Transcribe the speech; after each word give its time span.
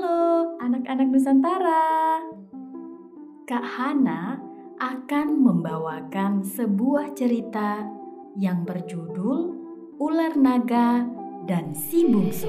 Halo 0.00 0.56
anak-anak 0.56 1.12
Nusantara. 1.12 2.24
Kak 3.44 3.60
Hana 3.60 4.40
akan 4.80 5.44
membawakan 5.44 6.40
sebuah 6.40 7.12
cerita 7.12 7.84
yang 8.32 8.64
berjudul 8.64 9.60
Ular 10.00 10.40
Naga 10.40 11.04
dan 11.44 11.76
Si 11.76 12.08
Bungsu. 12.08 12.48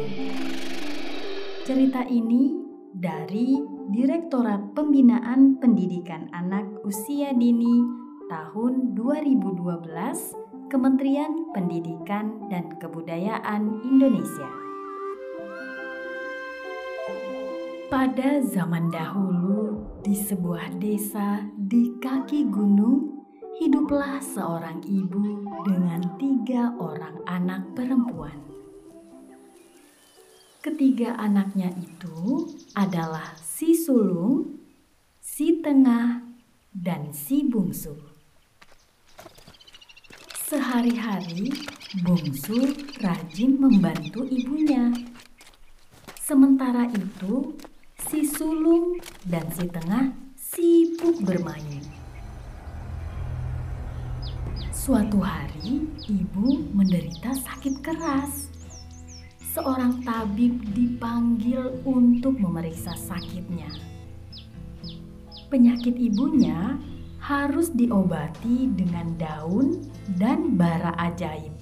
Cerita 1.68 2.08
ini 2.08 2.56
dari 2.96 3.60
Direktorat 3.92 4.72
Pembinaan 4.72 5.60
Pendidikan 5.60 6.32
Anak 6.32 6.88
Usia 6.88 7.36
Dini 7.36 7.84
tahun 8.32 8.96
2012 8.96 10.72
Kementerian 10.72 11.52
Pendidikan 11.52 12.48
dan 12.48 12.80
Kebudayaan 12.80 13.84
Indonesia. 13.84 14.61
Pada 17.92 18.40
zaman 18.40 18.88
dahulu, 18.88 19.84
di 20.00 20.16
sebuah 20.16 20.80
desa 20.80 21.44
di 21.60 22.00
kaki 22.00 22.48
gunung, 22.48 23.20
hiduplah 23.60 24.16
seorang 24.24 24.80
ibu 24.88 25.44
dengan 25.68 26.00
tiga 26.16 26.72
orang 26.80 27.20
anak 27.28 27.76
perempuan. 27.76 28.40
Ketiga 30.64 31.20
anaknya 31.20 31.76
itu 31.84 32.48
adalah 32.80 33.36
si 33.36 33.76
sulung, 33.76 34.56
si 35.20 35.60
tengah, 35.60 36.24
dan 36.72 37.12
si 37.12 37.44
bungsu. 37.44 38.00
Sehari-hari, 40.48 41.52
bungsu 42.08 42.72
rajin 43.04 43.60
membantu 43.60 44.24
ibunya. 44.32 44.96
Sementara 46.16 46.88
itu, 46.88 47.60
si 48.12 48.28
sulung 48.28 49.00
dan 49.24 49.48
si 49.56 49.72
tengah 49.72 50.12
sibuk 50.36 51.24
bermain. 51.24 51.80
Suatu 54.76 55.24
hari, 55.24 55.88
ibu 56.12 56.60
menderita 56.76 57.32
sakit 57.32 57.80
keras. 57.80 58.52
Seorang 59.56 60.04
tabib 60.04 60.60
dipanggil 60.76 61.72
untuk 61.88 62.36
memeriksa 62.36 62.92
sakitnya. 63.00 63.72
Penyakit 65.48 65.96
ibunya 65.96 66.76
harus 67.24 67.72
diobati 67.72 68.76
dengan 68.76 69.16
daun 69.16 69.88
dan 70.20 70.60
bara 70.60 71.00
ajaib. 71.00 71.56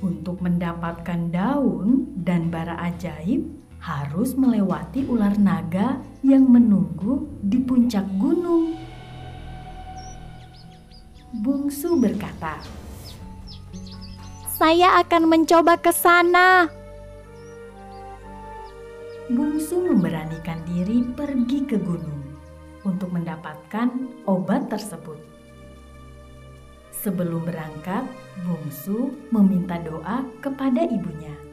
Untuk 0.00 0.40
mendapatkan 0.40 1.28
daun 1.28 2.08
dan 2.24 2.48
bara 2.48 2.88
ajaib, 2.88 3.44
harus 3.80 4.36
melewati 4.36 5.08
ular 5.08 5.40
naga 5.40 5.96
yang 6.20 6.44
menunggu 6.44 7.24
di 7.40 7.64
puncak 7.64 8.04
gunung. 8.20 8.76
Bungsu 11.40 11.96
berkata, 11.96 12.60
"Saya 14.52 15.00
akan 15.00 15.32
mencoba 15.32 15.80
ke 15.80 15.88
sana." 15.96 16.68
Bungsu 19.32 19.80
memberanikan 19.80 20.60
diri 20.68 21.06
pergi 21.16 21.64
ke 21.64 21.80
gunung 21.80 22.20
untuk 22.84 23.14
mendapatkan 23.14 23.88
obat 24.28 24.68
tersebut. 24.68 25.16
Sebelum 27.00 27.48
berangkat, 27.48 28.04
Bungsu 28.44 29.16
meminta 29.32 29.80
doa 29.80 30.20
kepada 30.44 30.84
ibunya. 30.84 31.49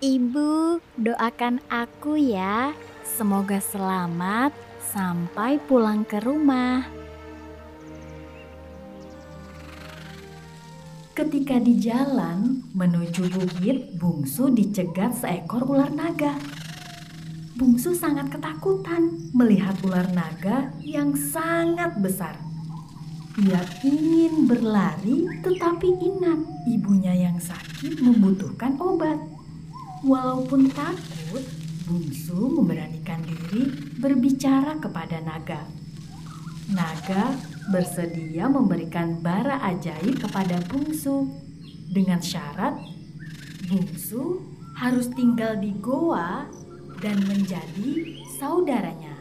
Ibu, 0.00 0.80
doakan 0.96 1.60
aku 1.68 2.16
ya. 2.16 2.72
Semoga 3.04 3.60
selamat 3.60 4.48
sampai 4.80 5.60
pulang 5.68 6.08
ke 6.08 6.16
rumah. 6.24 6.88
Ketika 11.12 11.60
di 11.60 11.76
jalan 11.84 12.64
menuju 12.72 13.28
bukit, 13.28 14.00
Bungsu 14.00 14.48
dicegat 14.48 15.20
seekor 15.20 15.68
ular 15.68 15.92
naga. 15.92 16.32
Bungsu 17.60 17.92
sangat 17.92 18.32
ketakutan 18.32 19.28
melihat 19.36 19.76
ular 19.84 20.08
naga 20.16 20.72
yang 20.80 21.12
sangat 21.12 21.92
besar. 22.00 22.40
Ia 23.36 23.60
ingin 23.84 24.48
berlari, 24.48 25.28
tetapi 25.44 25.92
ingat 25.92 26.40
ibunya 26.72 27.28
yang 27.28 27.36
sakit 27.36 28.00
membutuhkan 28.00 28.80
obat. 28.80 29.39
Walaupun 30.10 30.66
takut, 30.74 31.46
Bungsu 31.86 32.50
memberanikan 32.50 33.22
diri 33.22 33.94
berbicara 34.02 34.74
kepada 34.82 35.22
naga. 35.22 35.62
Naga 36.66 37.38
bersedia 37.70 38.50
memberikan 38.50 39.22
bara 39.22 39.62
ajaib 39.70 40.18
kepada 40.18 40.58
Bungsu 40.66 41.30
dengan 41.94 42.18
syarat 42.18 42.74
Bungsu 43.70 44.42
harus 44.74 45.06
tinggal 45.14 45.62
di 45.62 45.78
goa 45.78 46.42
dan 46.98 47.22
menjadi 47.30 48.18
saudaranya. 48.34 49.14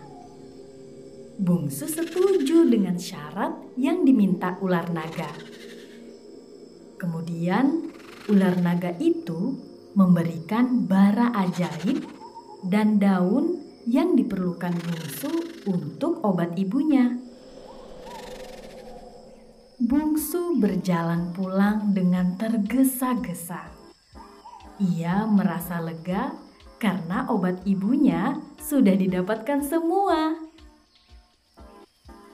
Bungsu 1.37 1.85
setuju 1.85 2.65
dengan 2.65 2.97
syarat 2.97 3.53
yang 3.77 4.01
diminta 4.09 4.57
ular 4.57 4.89
naga. 4.89 5.29
Kemudian, 6.97 7.93
ular 8.25 8.57
naga 8.57 8.97
itu 8.97 9.68
memberikan 9.97 10.85
bara 10.85 11.33
ajaib 11.33 12.05
dan 12.67 12.99
daun 12.99 13.57
yang 13.89 14.13
diperlukan 14.13 14.75
bungsu 14.75 15.31
untuk 15.65 16.21
obat 16.21 16.53
ibunya. 16.59 17.17
Bungsu 19.79 20.59
berjalan 20.59 21.31
pulang 21.33 21.95
dengan 21.95 22.35
tergesa-gesa. 22.35 23.71
Ia 24.77 25.25
merasa 25.25 25.81
lega 25.81 26.35
karena 26.77 27.25
obat 27.31 27.63
ibunya 27.65 28.37
sudah 28.59 28.93
didapatkan 28.93 29.63
semua. 29.65 30.35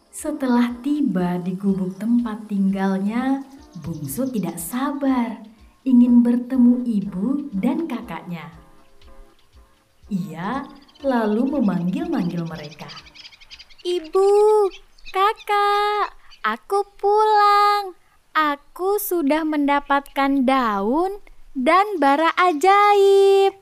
Setelah 0.10 0.74
tiba 0.82 1.38
di 1.40 1.54
gubuk 1.54 2.02
tempat 2.02 2.50
tinggalnya, 2.50 3.46
Bungsu 3.84 4.32
tidak 4.32 4.56
sabar 4.56 5.55
ingin 5.86 6.26
bertemu 6.26 6.82
ibu 6.82 7.46
dan 7.54 7.86
kakaknya. 7.86 8.50
Ia 10.10 10.66
lalu 11.06 11.62
memanggil-manggil 11.62 12.42
mereka. 12.46 12.90
Ibu, 13.86 14.30
kakak, 15.14 16.18
aku 16.42 16.82
pulang. 16.98 17.94
Aku 18.36 19.00
sudah 19.00 19.48
mendapatkan 19.48 20.44
daun 20.44 21.24
dan 21.54 22.02
bara 22.02 22.34
ajaib. 22.36 23.56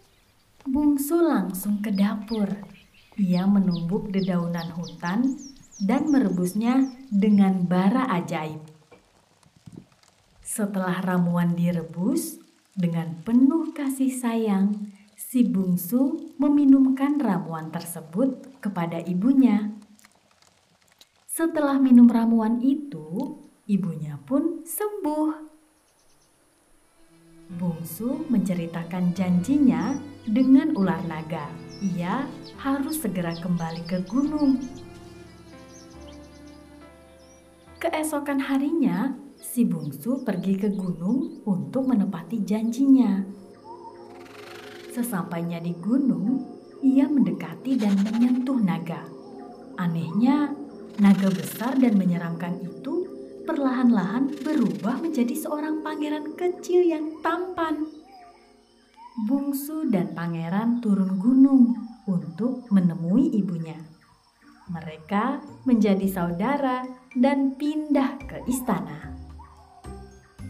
Bungsu 0.63 1.19
langsung 1.19 1.83
ke 1.83 1.91
dapur. 1.91 2.47
Ia 3.19 3.45
menumbuk 3.45 4.09
dedaunan 4.09 4.73
hutan 4.73 5.37
dan 5.83 6.09
merebusnya 6.09 6.89
dengan 7.13 7.67
bara 7.69 8.09
ajaib. 8.17 8.72
Setelah 10.53 11.01
ramuan 11.01 11.57
direbus, 11.57 12.37
dengan 12.77 13.17
penuh 13.25 13.73
kasih 13.73 14.13
sayang, 14.13 14.93
si 15.17 15.41
bungsu 15.41 16.29
meminumkan 16.37 17.17
ramuan 17.17 17.73
tersebut 17.73 18.61
kepada 18.61 19.01
ibunya. 19.01 19.73
Setelah 21.25 21.81
minum 21.81 22.05
ramuan 22.05 22.61
itu, 22.61 23.33
ibunya 23.65 24.21
pun 24.29 24.61
sembuh. 24.61 25.49
Bungsu 27.57 28.29
menceritakan 28.29 29.09
janjinya 29.17 29.97
dengan 30.29 30.77
ular 30.77 31.01
naga. 31.09 31.49
Ia 31.81 32.29
harus 32.61 33.01
segera 33.01 33.33
kembali 33.41 33.89
ke 33.89 34.05
gunung. 34.05 34.61
Keesokan 37.81 38.37
harinya, 38.37 39.22
si 39.43 39.67
bungsu 39.67 40.23
pergi 40.23 40.55
ke 40.55 40.71
gunung 40.71 41.43
untuk 41.43 41.91
menepati 41.91 42.47
janjinya. 42.47 43.19
Sesampainya 44.95 45.59
di 45.59 45.75
gunung, 45.75 46.47
ia 46.79 47.11
mendekati 47.11 47.75
dan 47.75 47.99
menyentuh 47.99 48.55
naga. 48.55 49.03
Anehnya, 49.75 50.55
naga 50.95 51.27
besar 51.27 51.75
dan 51.75 51.99
menyeramkan 51.99 52.63
itu 52.63 53.03
perlahan-lahan 53.43 54.31
berubah 54.47 55.03
menjadi 55.03 55.35
seorang 55.35 55.83
pangeran 55.83 56.39
kecil 56.39 56.87
yang 56.87 57.19
tampan. 57.19 57.83
Bungsu 59.27 59.91
dan 59.91 60.15
pangeran 60.15 60.79
turun 60.79 61.19
gunung 61.19 61.75
untuk 62.07 62.65
menemui 62.71 63.29
ibunya. 63.37 63.77
Mereka 64.71 65.43
menjadi 65.67 66.07
saudara 66.07 66.87
dan 67.13 67.53
pindah 67.59 68.17
ke 68.23 68.41
istana. 68.47 69.22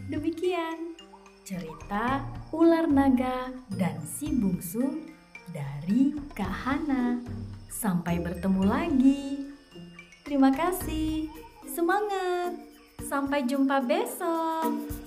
Demikian 0.04 1.00
cerita 1.48 2.20
ular 2.52 2.84
naga 2.84 3.48
dan 3.72 3.96
si 4.04 4.28
bungsu 4.36 5.08
dari 5.48 6.12
Kak 6.36 6.54
Hana. 6.64 7.24
Sampai 7.72 8.20
bertemu 8.20 8.62
lagi. 8.68 9.48
Terima 10.24 10.52
kasih. 10.52 11.28
Semangat. 11.64 12.52
Sampai 13.00 13.48
jumpa 13.48 13.80
besok. 13.80 15.03